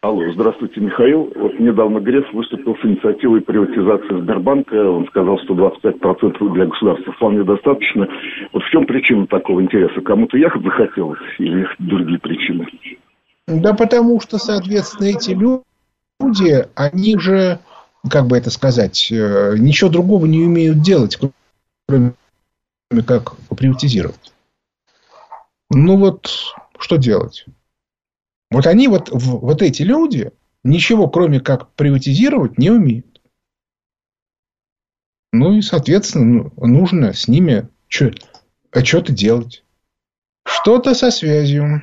[0.00, 1.30] Алло, здравствуйте, Михаил.
[1.36, 4.72] Вот недавно Греф выступил с инициативой приватизации Сбербанка.
[4.90, 8.08] Он сказал, что 25% для государства вполне достаточно.
[8.54, 10.00] Вот в чем причина такого интереса?
[10.00, 12.66] Кому-то ехать захотелось или другие причины?
[13.48, 17.58] Да потому что, соответственно, эти люди, они же
[18.10, 21.18] как бы это сказать, э, ничего другого не умеют делать,
[21.86, 22.14] кроме
[23.06, 24.32] как приватизировать.
[25.68, 26.30] Ну вот,
[26.78, 27.44] что делать?
[28.50, 30.32] Вот они, вот, вот эти люди,
[30.64, 33.20] ничего кроме как приватизировать не умеют.
[35.32, 39.62] Ну и, соответственно, ну, нужно с ними что-то делать.
[40.46, 41.82] Что-то со связью.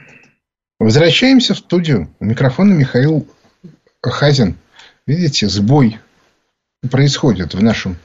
[0.79, 2.13] Возвращаемся в студию.
[2.19, 3.27] У микрофона Михаил
[4.01, 4.57] Хазин.
[5.05, 5.99] Видите, сбой
[6.89, 7.97] происходит в нашем,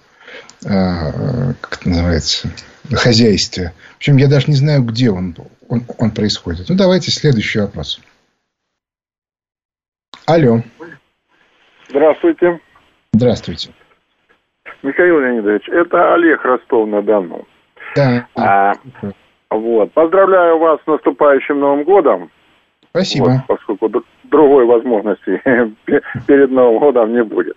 [0.64, 2.50] а, как это называется,
[2.90, 3.72] хозяйстве.
[3.98, 5.34] Причем я даже не знаю, где он,
[5.68, 6.68] он, он происходит.
[6.68, 8.00] Ну, давайте следующий вопрос.
[10.30, 10.58] Алло.
[11.88, 12.60] Здравствуйте.
[13.12, 13.70] Здравствуйте.
[14.84, 17.48] Михаил Леонидович, это Олег Ростов-на-Дону.
[17.96, 18.28] Да.
[18.36, 18.72] А,
[19.50, 19.92] вот.
[19.92, 22.30] Поздравляю вас с наступающим Новым годом.
[22.90, 23.24] Спасибо.
[23.24, 25.42] Вот, поскольку другой возможности
[26.28, 27.56] перед Новым годом не будет.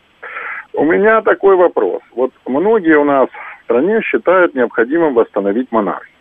[0.74, 2.02] У меня такой вопрос.
[2.16, 6.12] Вот многие у нас в стране считают необходимым восстановить монархию.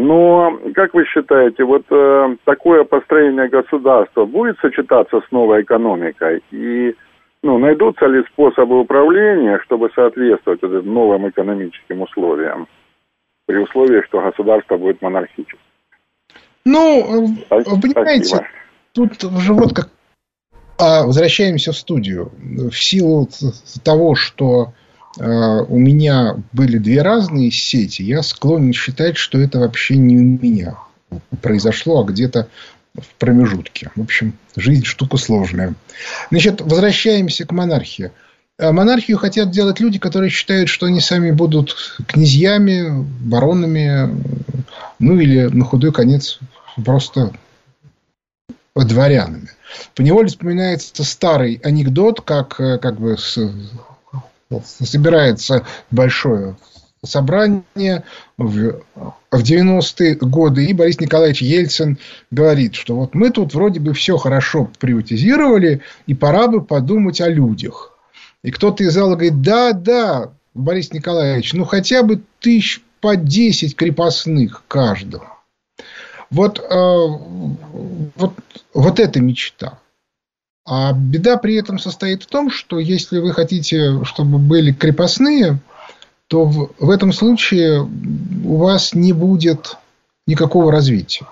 [0.00, 6.40] Но, как вы считаете, вот э, такое построение государства будет сочетаться с новой экономикой?
[6.52, 6.94] И
[7.42, 12.68] ну, найдутся ли способы управления, чтобы соответствовать этим новым экономическим условиям,
[13.46, 15.58] при условии, что государство будет монархическим?
[16.64, 17.80] Ну, Спасибо.
[17.80, 18.46] понимаете,
[18.92, 19.88] тут уже вот как
[20.78, 22.30] а возвращаемся в студию.
[22.38, 23.26] В силу
[23.82, 29.96] того, что э, у меня были две разные сети, я склонен считать, что это вообще
[29.96, 30.76] не у меня
[31.40, 32.48] произошло, а где-то
[32.94, 33.90] в промежутке.
[33.96, 35.74] В общем, жизнь штука сложная.
[36.30, 38.10] Значит, возвращаемся к монархии.
[38.58, 41.76] А монархию хотят делать люди, которые считают, что они сами будут
[42.08, 44.22] князьями, баронами,
[44.98, 46.40] ну или на худой конец
[46.84, 47.32] просто
[48.74, 49.48] дворянами.
[49.94, 53.16] По неволе вспоминается старый анекдот, как, э, как бы
[54.64, 56.56] собирается большое
[57.04, 58.04] собрание
[58.36, 58.80] в,
[59.30, 61.98] в 90-е годы, и Борис Николаевич Ельцин
[62.30, 67.28] говорит, что вот мы тут вроде бы все хорошо приватизировали, и пора бы подумать о
[67.28, 67.92] людях.
[68.42, 73.76] И кто-то из зала говорит, да, да, Борис Николаевич, ну хотя бы тысяч по 10
[73.76, 75.38] крепостных каждого.
[76.30, 76.64] Вот, э,
[78.16, 78.34] вот,
[78.74, 79.78] вот эта мечта.
[80.70, 85.58] А беда при этом состоит в том, что если вы хотите, чтобы были крепостные,
[86.26, 87.88] то в, в этом случае
[88.44, 89.78] у вас не будет
[90.26, 91.26] никакого развития.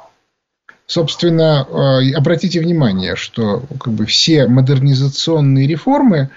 [0.86, 6.30] Собственно, э, обратите внимание, что как бы все модернизационные реформы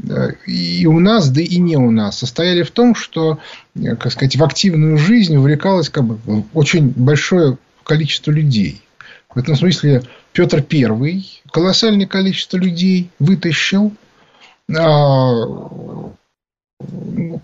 [0.00, 3.40] э, и у нас, да и не у нас, состояли в том, что,
[3.98, 8.80] как сказать, в активную жизнь увлекалось как бы очень большое количество людей.
[9.34, 13.94] В этом смысле Петр Первый колоссальное количество людей вытащил.
[14.76, 15.32] А,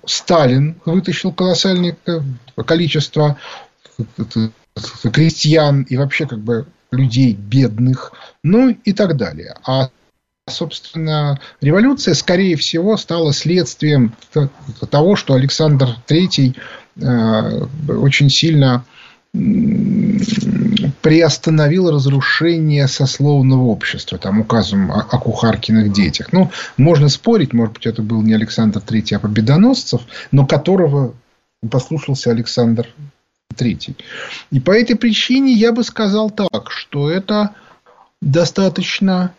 [0.05, 1.97] Сталин вытащил колоссальное
[2.67, 3.39] количество
[5.12, 8.12] крестьян и вообще как бы людей бедных,
[8.43, 9.55] ну и так далее.
[9.64, 9.89] А
[10.49, 14.14] собственно, революция, скорее всего, стала следствием
[14.91, 15.97] того, что Александр
[17.01, 18.85] э, очень сильно
[21.03, 26.33] приостановил разрушение сословного общества, там указом о, о кухаркиных детях.
[26.33, 31.14] Ну, можно спорить, может быть, это был не Александр III, а Победоносцев, но которого
[31.70, 32.89] послушался Александр
[33.57, 33.97] третий.
[34.51, 37.55] И по этой причине я бы сказал так, что это
[38.20, 39.35] достаточно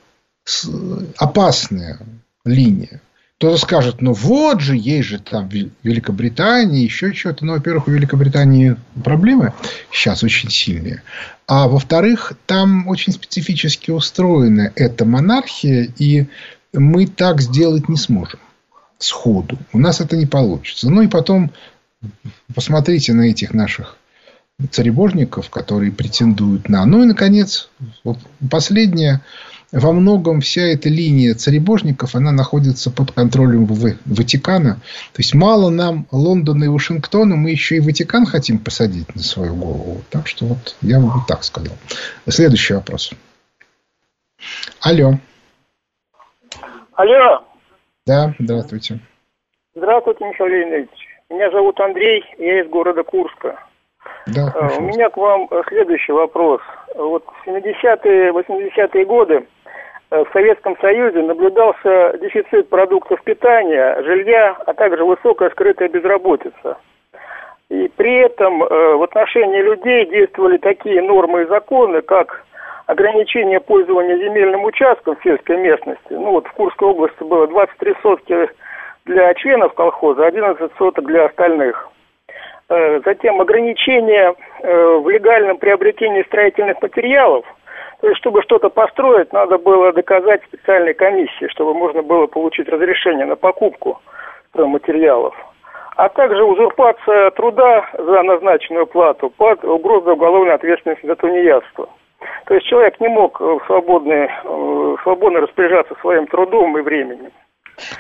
[1.17, 1.99] опасная
[2.45, 3.01] линия.
[3.41, 5.49] Кто-то скажет, ну вот же, есть же там
[5.81, 7.43] Великобритания, еще что-то.
[7.43, 9.51] Ну, во-первых, у Великобритании проблемы
[9.91, 11.01] сейчас очень сильные.
[11.47, 16.27] А во-вторых, там очень специфически устроена эта монархия, и
[16.71, 18.39] мы так сделать не сможем
[18.99, 19.57] сходу.
[19.73, 20.91] У нас это не получится.
[20.91, 21.49] Ну и потом
[22.53, 23.97] посмотрите на этих наших
[24.69, 26.85] царебожников, которые претендуют на...
[26.85, 27.71] Ну и, наконец,
[28.03, 28.19] вот
[28.51, 29.21] последнее–
[29.72, 34.76] во многом вся эта линия царебожников, она находится под контролем Ватикана.
[35.13, 39.55] То есть, мало нам Лондона и Вашингтона, мы еще и Ватикан хотим посадить на свою
[39.55, 40.01] голову.
[40.09, 41.76] Так что, вот я бы так сказал.
[42.28, 43.11] Следующий вопрос.
[44.82, 45.13] Алло.
[46.93, 47.43] Алло.
[48.05, 48.99] Да, здравствуйте.
[49.74, 50.89] Здравствуйте, Михаил Леонидович.
[51.30, 53.57] Меня зовут Андрей, я из города Курска.
[54.28, 56.59] Да, а, У меня к вам следующий вопрос.
[56.95, 59.61] Вот в 70-е, 80-е годы Э,
[60.12, 66.78] в Советском Союзе наблюдался дефицит продуктов питания, жилья, а также высокая скрытая безработица.
[67.70, 72.43] И при этом э, в отношении людей действовали такие нормы и законы, как
[72.88, 76.09] ограничение пользования земельным участком в сельской местности.
[76.09, 78.49] Ну вот в Курской области было 23 сотки
[79.05, 81.88] для членов колхоза, 11 соток для остальных.
[82.68, 87.45] Э, затем ограничение в легальном приобретении строительных материалов–
[88.01, 93.25] то есть, чтобы что-то построить, надо было доказать специальной комиссии, чтобы можно было получить разрешение
[93.25, 94.01] на покупку
[94.55, 95.35] материалов.
[95.97, 101.89] А также узурпация труда за назначенную плату под угрозой уголовной ответственности за тунеядство.
[102.47, 104.27] То есть человек не мог свободно,
[105.03, 107.31] свободно распоряжаться своим трудом и временем.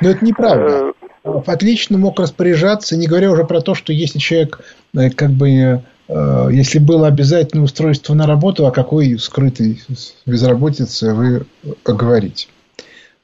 [0.01, 0.93] Но это неправда.
[1.23, 4.59] Э, Отлично мог распоряжаться, не говоря уже про то, что если человек
[4.95, 5.77] э, как бы Э,
[6.49, 9.79] если было обязательное устройство на работу, о какой скрытой
[10.25, 11.45] безработице вы
[11.85, 12.47] говорите?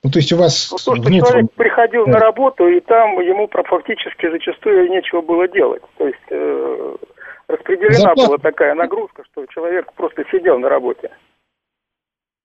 [0.03, 0.69] Ну, то есть у вас...
[0.71, 1.25] Ну, то, что нет...
[1.25, 2.13] человек приходил да.
[2.13, 5.81] на работу, и там ему фактически зачастую нечего было делать.
[5.97, 6.95] То есть э,
[7.47, 8.27] распределена Зарплата.
[8.27, 11.09] была такая нагрузка, что человек просто сидел на работе.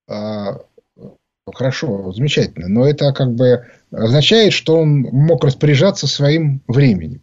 [0.08, 0.58] А,
[1.54, 2.68] хорошо, замечательно.
[2.68, 7.20] Но это как бы означает, что он мог распоряжаться своим временем.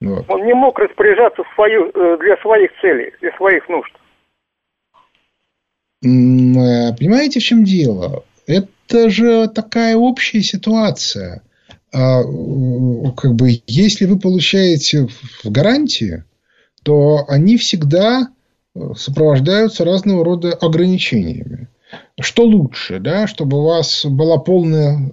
[0.00, 0.24] Вот.
[0.28, 3.92] Он не мог распоряжаться свою, э, для своих целей, для своих нужд.
[6.04, 8.24] Э, понимаете, в чем дело?
[8.46, 11.42] Это же такая общая ситуация.
[11.92, 12.22] А,
[13.16, 16.24] как бы, если вы получаете в гарантии,
[16.82, 18.28] то они всегда
[18.94, 21.68] сопровождаются разного рода ограничениями.
[22.20, 25.12] Что лучше, да, чтобы у вас была полная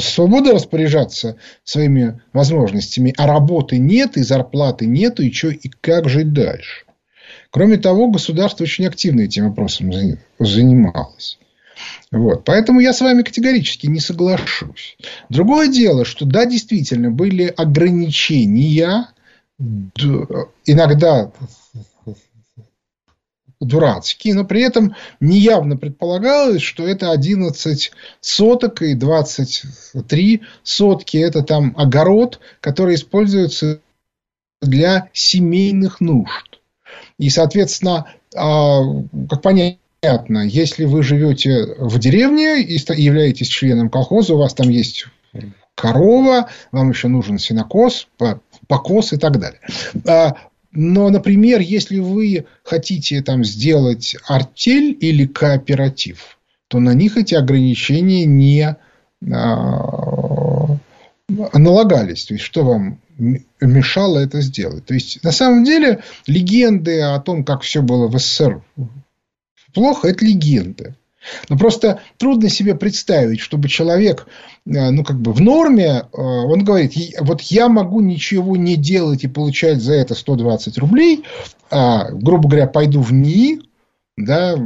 [0.00, 6.32] свобода распоряжаться своими возможностями, а работы нет, и зарплаты нет, и, что, и как жить
[6.32, 6.84] дальше.
[7.50, 9.90] Кроме того, государство очень активно этим вопросом
[10.38, 11.38] занималось.
[12.10, 12.44] Вот.
[12.44, 14.96] Поэтому я с вами категорически не соглашусь.
[15.28, 19.08] Другое дело, что да, действительно, были ограничения,
[20.66, 21.32] иногда
[23.64, 31.16] дурацкий, но при этом неявно предполагалось, что это 11 соток и 23 сотки.
[31.16, 33.80] Это там огород, который используется
[34.60, 36.60] для семейных нужд.
[37.18, 38.82] И, соответственно, а,
[39.28, 45.06] как понятно, если вы живете в деревне и являетесь членом колхоза, у вас там есть
[45.74, 48.08] корова, вам еще нужен сенокос,
[48.68, 49.60] покос и так далее.
[50.72, 58.24] Но, например, если вы хотите там сделать артель или кооператив, то на них эти ограничения
[58.24, 58.76] не
[59.30, 60.78] а,
[61.28, 62.24] налагались.
[62.24, 62.98] То есть, что вам
[63.60, 64.86] мешало это сделать?
[64.86, 68.62] То есть, на самом деле, легенды о том, как все было в СССР
[69.74, 70.94] плохо, это легенды.
[71.48, 74.26] Но просто трудно себе представить, чтобы человек,
[74.66, 79.24] э, ну, как бы в норме, э, он говорит, вот я могу ничего не делать
[79.24, 81.24] и получать за это 120 рублей,
[81.70, 83.60] а, грубо говоря, пойду в НИИ,
[84.16, 84.56] да, э,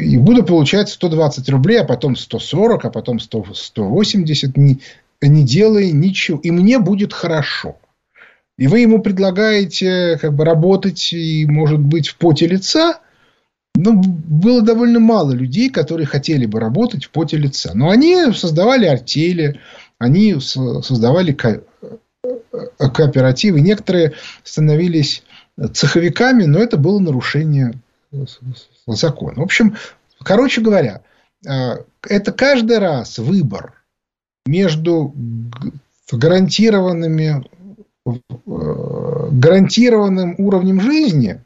[0.00, 4.80] и буду получать 120 рублей, а потом 140, а потом 100, 180, не,
[5.20, 6.38] не делая ничего.
[6.38, 7.76] И мне будет хорошо.
[8.56, 13.00] И вы ему предлагаете как бы работать и, может быть, в поте лица,
[13.74, 17.72] ну, было довольно мало людей, которые хотели бы работать в поте лица.
[17.74, 19.60] Но они создавали артели,
[19.98, 21.62] они создавали ко-
[22.78, 23.60] кооперативы.
[23.60, 24.12] Некоторые
[24.44, 25.24] становились
[25.72, 27.74] цеховиками, но это было нарушение
[28.86, 29.40] закона.
[29.40, 29.76] В общем,
[30.22, 31.02] короче говоря,
[31.46, 33.82] э, это каждый раз выбор
[34.46, 35.14] между
[36.12, 37.44] гарантированными
[39.30, 41.40] гарантированным уровнем жизни,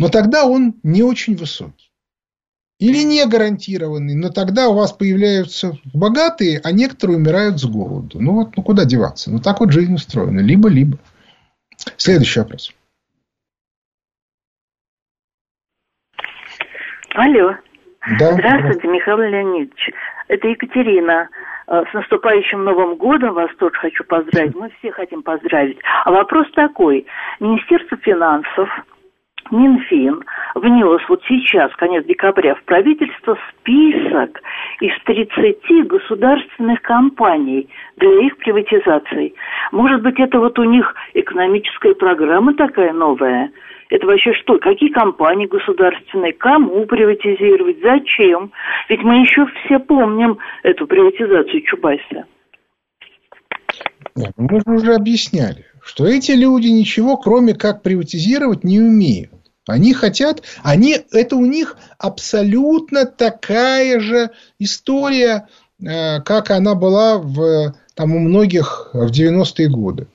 [0.00, 1.90] но тогда он не очень высокий.
[2.78, 8.18] Или не гарантированный, но тогда у вас появляются богатые, а некоторые умирают с голоду.
[8.18, 9.30] Ну вот, ну куда деваться?
[9.30, 10.40] Ну так вот жизнь устроена.
[10.40, 10.96] Либо-либо.
[11.98, 12.72] Следующий вопрос.
[17.14, 17.54] Алло.
[18.18, 18.32] Да.
[18.32, 19.90] Здравствуйте, Михаил Леонидович.
[20.28, 21.28] Это Екатерина.
[21.66, 24.54] Э, с наступающим Новым годом вас тоже хочу поздравить.
[24.54, 25.78] Мы все хотим поздравить.
[26.04, 27.06] А вопрос такой.
[27.40, 28.68] Министерство финансов,
[29.50, 30.22] Минфин
[30.54, 34.40] внес вот сейчас, конец декабря, в правительство список
[34.80, 39.34] из 30 государственных компаний для их приватизации.
[39.72, 43.50] Может быть, это вот у них экономическая программа такая новая–
[43.90, 44.58] это вообще что?
[44.58, 46.32] Какие компании государственные?
[46.32, 47.78] Кому приватизировать?
[47.82, 48.52] Зачем?
[48.88, 52.24] Ведь мы еще все помним эту приватизацию Чубайса.
[54.14, 59.32] Мы же уже объясняли, что эти люди ничего, кроме как приватизировать, не умеют.
[59.66, 65.48] Они хотят, они, это у них абсолютно такая же история,
[65.80, 70.06] э, как она была в, там, у многих в 90-е годы.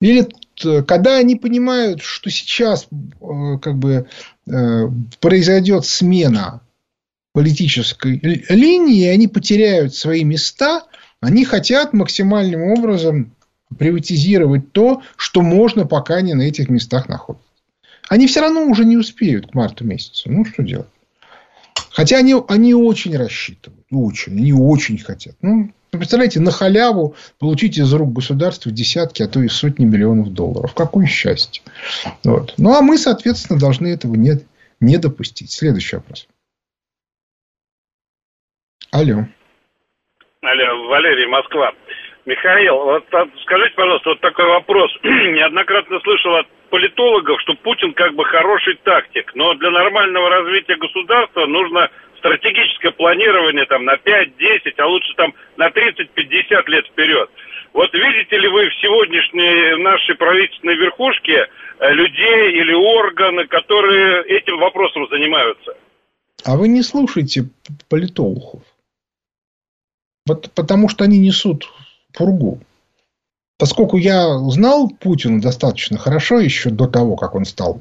[0.00, 0.28] Или
[0.86, 4.06] когда они понимают, что сейчас э, как бы
[4.46, 4.88] э,
[5.20, 6.60] произойдет смена
[7.32, 10.84] политической линии, они потеряют свои места,
[11.20, 13.34] они хотят максимальным образом
[13.76, 17.43] приватизировать то, что можно пока не на этих местах находиться.
[18.08, 20.30] Они все равно уже не успеют к марту месяцу.
[20.30, 20.88] Ну, что делать?
[21.90, 23.86] Хотя они, они очень рассчитывают.
[23.90, 24.32] Очень.
[24.32, 25.36] Они очень хотят.
[25.42, 30.74] Ну, представляете, на халяву получить из рук государства десятки, а то и сотни миллионов долларов.
[30.74, 31.62] Какое счастье.
[32.24, 32.54] Вот.
[32.58, 34.40] Ну, а мы, соответственно, должны этого не,
[34.80, 35.52] не допустить.
[35.52, 36.26] Следующий вопрос.
[38.90, 39.26] Алло.
[40.42, 41.72] Алло, Валерий, Москва.
[42.26, 44.90] Михаил, вот а, скажите, пожалуйста, вот такой вопрос.
[45.04, 51.46] Неоднократно слышал от политологов, что Путин как бы хороший тактик, но для нормального развития государства
[51.46, 57.30] нужно стратегическое планирование там на 5, 10, а лучше там на 30, 50 лет вперед.
[57.74, 61.46] Вот видите ли вы в сегодняшней нашей правительственной верхушке
[61.78, 65.76] э, людей или органы, которые этим вопросом занимаются?
[66.44, 67.42] А вы не слушайте
[67.88, 68.62] политологов.
[70.26, 71.70] Вот потому что они несут
[72.12, 72.58] пургу.
[73.58, 77.80] Поскольку я знал Путина достаточно хорошо еще до того, как он стал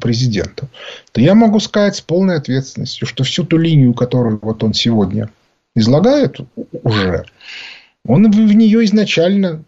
[0.00, 0.68] президентом,
[1.12, 5.30] то я могу сказать с полной ответственностью, что всю ту линию, которую вот он сегодня
[5.74, 6.36] излагает
[6.84, 7.24] уже,
[8.04, 9.64] он в нее изначально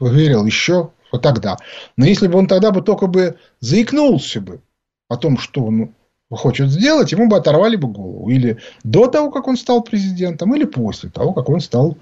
[0.00, 1.56] верил еще вот тогда.
[1.96, 4.60] Но если бы он тогда бы только бы заикнулся бы
[5.08, 5.94] о том, что он
[6.30, 8.30] хочет сделать, ему бы оторвали бы голову.
[8.30, 11.96] Или до того, как он стал президентом, или после того, как он стал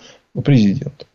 [0.45, 1.09] президентом.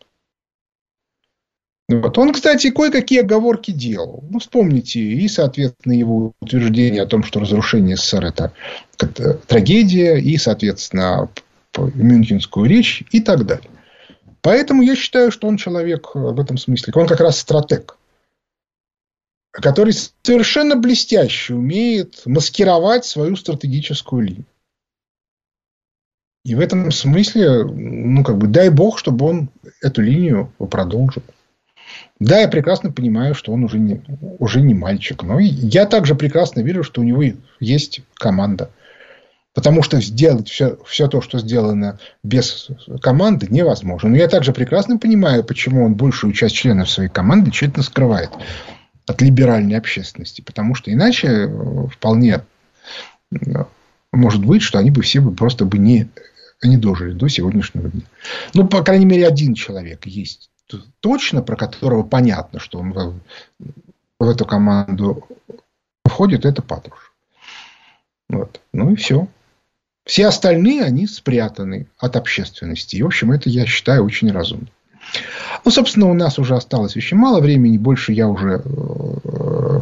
[1.88, 2.18] Вот.
[2.18, 4.24] Он, кстати, кое-какие оговорки делал.
[4.30, 8.54] Ну, вспомните, и, соответственно, его утверждение о том, что разрушение СССР– это
[9.48, 11.30] трагедия, и, соответственно,
[11.78, 13.70] Мюнхенскую речь и так далее.
[14.42, 16.94] Поэтому я считаю, что он человек в этом смысле.
[16.96, 17.98] Он как раз стратег,
[19.52, 24.46] который совершенно блестяще умеет маскировать свою стратегическую линию.
[26.46, 29.50] И в этом смысле, ну, как бы, дай бог, чтобы он
[29.82, 31.24] эту линию продолжил.
[32.20, 34.02] Да, я прекрасно понимаю, что он уже не,
[34.40, 35.24] уже не мальчик.
[35.24, 37.24] Но я также прекрасно вижу, что у него
[37.60, 38.70] есть команда.
[39.54, 42.70] Потому что сделать все, все то, что сделано без
[43.02, 44.10] команды, невозможно.
[44.10, 48.32] Но я также прекрасно понимаю, почему он большую часть членов своей команды тщательно скрывает
[49.08, 50.42] от либеральной общественности.
[50.42, 52.42] Потому что иначе э, вполне
[53.32, 53.38] э,
[54.12, 56.10] может быть, что они бы все бы просто бы не,
[56.64, 58.04] не дожили до сегодняшнего дня.
[58.54, 60.50] Ну, по крайней мере, один человек есть
[61.00, 62.94] точно, про которого понятно, что он
[64.20, 65.28] в, эту команду
[66.06, 67.14] входит, это Патрушев.
[68.30, 68.60] Вот.
[68.74, 69.28] Ну и все.
[70.06, 72.96] Все остальные, они спрятаны от общественности.
[72.96, 74.68] И, в общем, это, я считаю, очень разумно.
[75.64, 77.78] Ну, собственно, у нас уже осталось очень мало времени.
[77.78, 79.80] Больше я уже э,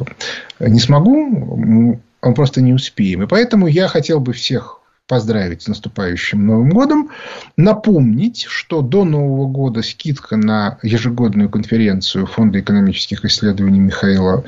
[0.60, 1.26] не смогу.
[1.58, 2.00] Мы
[2.36, 3.24] просто не успеем.
[3.24, 4.80] И поэтому я хотел бы всех
[5.14, 7.12] поздравить с наступающим Новым годом.
[7.56, 14.44] Напомнить, что до Нового года скидка на ежегодную конференцию Фонда экономических исследований Михаила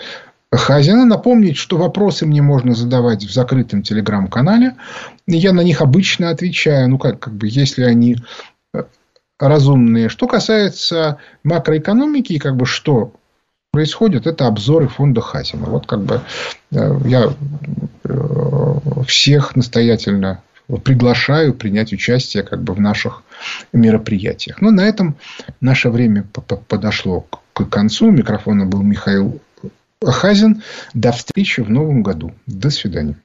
[0.52, 1.06] Хазина.
[1.06, 4.74] Напомнить, что вопросы мне можно задавать в закрытом телеграм-канале.
[5.28, 6.90] Я на них обычно отвечаю.
[6.90, 8.18] Ну, как, как бы, если они
[8.74, 8.86] э,
[9.38, 10.10] разумные.
[10.10, 13.14] Что касается макроэкономики, как бы что
[13.70, 15.66] происходит, это обзоры фонда Хазина.
[15.66, 16.22] Вот как бы
[16.72, 17.32] э, я
[18.04, 20.42] э, всех настоятельно
[20.84, 23.24] приглашаю принять участие как бы в наших
[23.74, 24.62] мероприятиях.
[24.62, 25.16] Но на этом
[25.62, 26.24] наше время
[26.68, 28.12] подошло к концу.
[28.12, 29.42] Микрофона был Михаил
[30.04, 30.62] Хазин.
[30.94, 32.34] До встречи в новом году.
[32.46, 33.16] До свидания.